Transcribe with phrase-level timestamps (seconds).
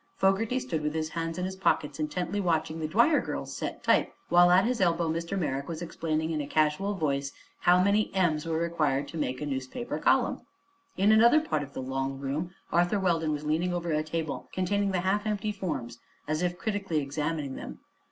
[0.17, 4.11] Fogerty stood with his hands in his pockets intently watching the Dwyer girls set type,
[4.29, 5.37] while at his elbow Mr.
[5.37, 9.45] Merrick was explaining in a casual voice how many "m's" were required to make a
[9.45, 10.41] newspaper column.
[10.97, 14.89] In another part of the long room Arthur Weldon was leaning over a table containing
[14.89, 17.77] the half empty forms, as if critically examining them.